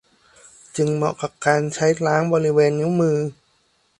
[0.77, 3.17] จึงเหมาะกับการใช้ล้างบริเวณนิ้วมือ